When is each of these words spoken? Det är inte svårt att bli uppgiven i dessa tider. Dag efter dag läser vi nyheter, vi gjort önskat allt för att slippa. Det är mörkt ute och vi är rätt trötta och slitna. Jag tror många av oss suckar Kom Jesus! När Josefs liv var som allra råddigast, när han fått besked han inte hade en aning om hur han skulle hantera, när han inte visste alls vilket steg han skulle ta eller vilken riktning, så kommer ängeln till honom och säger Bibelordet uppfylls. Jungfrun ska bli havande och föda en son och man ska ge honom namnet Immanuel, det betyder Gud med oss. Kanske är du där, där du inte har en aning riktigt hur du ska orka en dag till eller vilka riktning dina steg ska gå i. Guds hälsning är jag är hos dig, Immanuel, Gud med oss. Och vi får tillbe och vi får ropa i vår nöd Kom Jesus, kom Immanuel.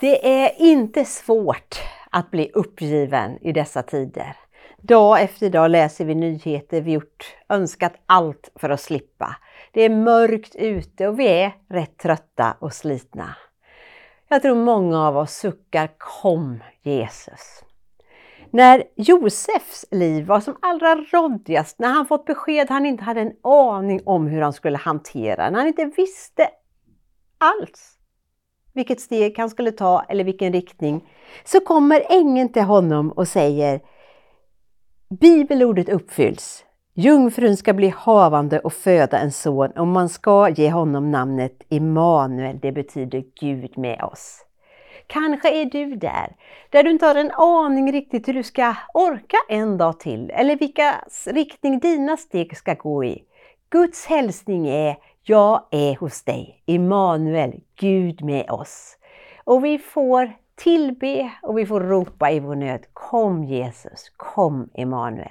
Det 0.00 0.42
är 0.42 0.52
inte 0.58 1.04
svårt 1.04 1.80
att 2.10 2.30
bli 2.30 2.50
uppgiven 2.54 3.38
i 3.40 3.52
dessa 3.52 3.82
tider. 3.82 4.36
Dag 4.82 5.22
efter 5.22 5.50
dag 5.50 5.70
läser 5.70 6.04
vi 6.04 6.14
nyheter, 6.14 6.80
vi 6.80 6.92
gjort 6.92 7.36
önskat 7.48 7.92
allt 8.06 8.50
för 8.54 8.70
att 8.70 8.80
slippa. 8.80 9.36
Det 9.72 9.82
är 9.82 9.90
mörkt 9.90 10.56
ute 10.56 11.08
och 11.08 11.18
vi 11.18 11.28
är 11.28 11.52
rätt 11.68 11.98
trötta 11.98 12.56
och 12.58 12.72
slitna. 12.72 13.36
Jag 14.28 14.42
tror 14.42 14.56
många 14.56 15.08
av 15.08 15.16
oss 15.16 15.32
suckar 15.32 15.90
Kom 15.98 16.62
Jesus! 16.82 17.64
När 18.50 18.82
Josefs 18.96 19.84
liv 19.90 20.26
var 20.26 20.40
som 20.40 20.56
allra 20.62 20.94
råddigast, 20.94 21.78
när 21.78 21.88
han 21.88 22.06
fått 22.06 22.26
besked 22.26 22.70
han 22.70 22.86
inte 22.86 23.04
hade 23.04 23.20
en 23.20 23.36
aning 23.42 24.00
om 24.04 24.26
hur 24.26 24.42
han 24.42 24.52
skulle 24.52 24.78
hantera, 24.78 25.50
när 25.50 25.58
han 25.58 25.68
inte 25.68 25.84
visste 25.96 26.48
alls 27.38 27.95
vilket 28.76 29.00
steg 29.00 29.38
han 29.38 29.50
skulle 29.50 29.72
ta 29.72 30.02
eller 30.08 30.24
vilken 30.24 30.52
riktning, 30.52 31.04
så 31.44 31.60
kommer 31.60 32.02
ängeln 32.10 32.48
till 32.48 32.62
honom 32.62 33.10
och 33.10 33.28
säger 33.28 33.80
Bibelordet 35.20 35.88
uppfylls. 35.88 36.64
Jungfrun 36.94 37.56
ska 37.56 37.72
bli 37.72 37.88
havande 37.96 38.58
och 38.58 38.72
föda 38.72 39.18
en 39.18 39.32
son 39.32 39.70
och 39.70 39.86
man 39.86 40.08
ska 40.08 40.48
ge 40.48 40.70
honom 40.70 41.10
namnet 41.10 41.62
Immanuel, 41.68 42.58
det 42.62 42.72
betyder 42.72 43.24
Gud 43.40 43.78
med 43.78 44.02
oss. 44.02 44.42
Kanske 45.06 45.60
är 45.60 45.64
du 45.64 45.96
där, 45.96 46.36
där 46.70 46.82
du 46.82 46.90
inte 46.90 47.06
har 47.06 47.14
en 47.14 47.30
aning 47.30 47.92
riktigt 47.92 48.28
hur 48.28 48.34
du 48.34 48.42
ska 48.42 48.74
orka 48.94 49.36
en 49.48 49.78
dag 49.78 50.00
till 50.00 50.30
eller 50.30 50.56
vilka 50.56 50.94
riktning 51.26 51.78
dina 51.78 52.16
steg 52.16 52.56
ska 52.56 52.74
gå 52.74 53.04
i. 53.04 53.22
Guds 53.70 54.06
hälsning 54.06 54.68
är 54.68 54.96
jag 55.28 55.62
är 55.70 55.96
hos 55.96 56.22
dig, 56.22 56.62
Immanuel, 56.66 57.60
Gud 57.74 58.24
med 58.24 58.50
oss. 58.50 58.96
Och 59.44 59.64
vi 59.64 59.78
får 59.78 60.32
tillbe 60.54 61.32
och 61.42 61.58
vi 61.58 61.66
får 61.66 61.80
ropa 61.80 62.30
i 62.30 62.40
vår 62.40 62.54
nöd 62.54 62.86
Kom 62.92 63.44
Jesus, 63.44 64.12
kom 64.16 64.70
Immanuel. 64.74 65.30